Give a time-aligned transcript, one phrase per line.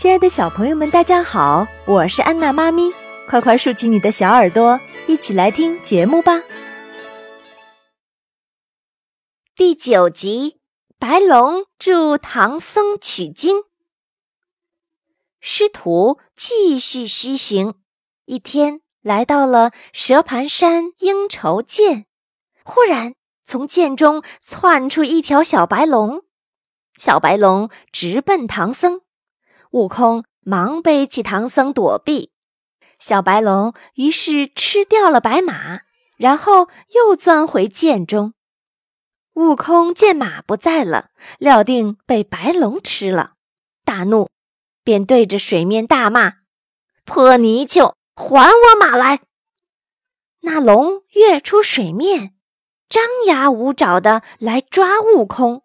[0.00, 2.90] 亲爱的小朋友们，大家好，我是安娜妈咪，
[3.28, 6.42] 快快竖起你的小耳朵，一起来听节目吧。
[9.54, 10.56] 第九集，
[10.98, 13.64] 白龙助唐僧取经。
[15.38, 17.74] 师徒继续西行，
[18.24, 22.06] 一天来到了蛇盘山鹰愁涧，
[22.64, 26.22] 忽然从涧中窜出一条小白龙，
[26.96, 29.02] 小白龙直奔唐僧。
[29.70, 32.32] 悟空忙背起唐僧躲避，
[32.98, 35.82] 小白龙于是吃掉了白马，
[36.16, 38.34] 然后又钻回涧中。
[39.34, 43.34] 悟空见马不在了，料定被白龙吃了，
[43.84, 44.28] 大怒，
[44.82, 46.38] 便对着水面大骂
[47.06, 49.20] ：“泼泥鳅，还我马来！”
[50.42, 52.34] 那龙跃出水面，
[52.88, 55.62] 张牙舞爪的来抓悟空。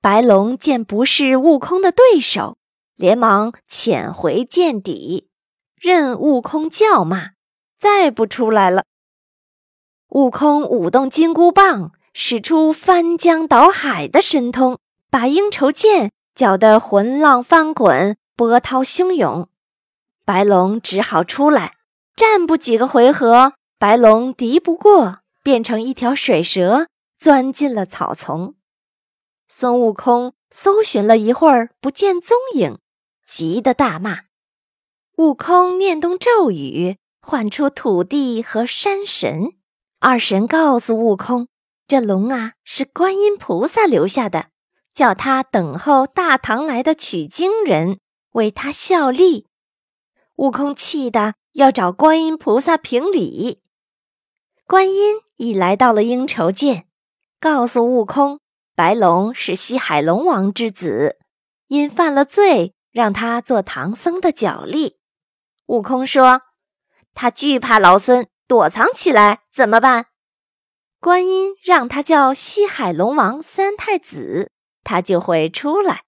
[0.00, 2.57] 白龙见不是悟空的对手。
[2.98, 5.28] 连忙潜回见底，
[5.80, 7.30] 任悟空叫骂，
[7.78, 8.82] 再不出来了。
[10.08, 14.78] 悟空舞动金箍棒，使出翻江倒海的神通，
[15.10, 19.48] 把鹰愁剑搅得浑浪翻滚，波涛汹涌。
[20.24, 21.76] 白龙只好出来，
[22.16, 28.56] 战不几个回合，白龙敌不过，变成一条水蛇，钻进了草丛。
[29.46, 32.76] 孙悟空搜寻了一会儿，不见踪影。
[33.28, 34.20] 急得大骂，
[35.18, 39.52] 悟空念动咒语，唤出土地和山神。
[40.00, 41.46] 二神告诉悟空，
[41.86, 44.46] 这龙啊是观音菩萨留下的，
[44.94, 49.46] 叫他等候大唐来的取经人为他效力。
[50.36, 53.60] 悟空气得要找观音菩萨评理。
[54.66, 56.86] 观音已来到了鹰愁涧，
[57.38, 58.40] 告诉悟空，
[58.74, 61.18] 白龙是西海龙王之子，
[61.66, 62.72] 因犯了罪。
[62.92, 64.98] 让他做唐僧的脚力。
[65.66, 66.42] 悟空说
[67.14, 70.06] ：“他惧怕老孙，躲藏起来，怎么办？”
[71.00, 74.50] 观音让他叫西海龙王三太子，
[74.82, 76.04] 他就会出来。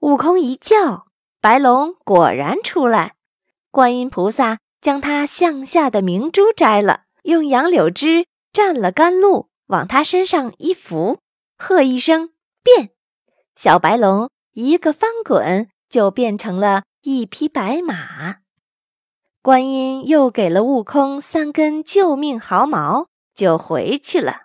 [0.00, 1.06] 悟空一叫，
[1.40, 3.14] 白龙果然出来。
[3.70, 11.20] 观音菩萨将他项下的明珠摘了，用杨柳枝蘸了甘露，往他身上一拂，
[11.56, 12.32] 喝一声
[12.64, 12.90] “变”，
[13.54, 14.30] 小白龙。
[14.54, 18.36] 一个翻滚，就变成了一匹白马。
[19.42, 24.42] 观音又给了悟空三根救命毫毛，就回去了。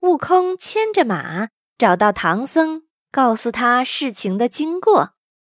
[0.00, 5.12] 悟空牵着马找到唐僧，告诉他事情的经过。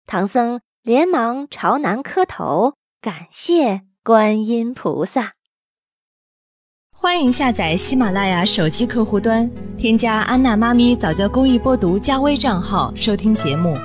[0.06, 5.32] 唐僧连忙朝南磕头，感谢观音菩萨。
[6.92, 13.78] 欢迎下载喜马拉雅手机客户端，添加安娜妈咪早教公益播读加微账号收听节目。